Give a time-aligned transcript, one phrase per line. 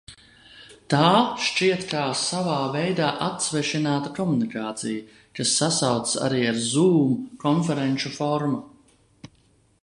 [0.91, 1.09] Tā
[1.47, 5.05] šķiet kā savā veidā atsvešināta komunikācija,
[5.41, 7.15] kas sasaucas arī ar Zūm
[7.47, 8.65] konferenču formu.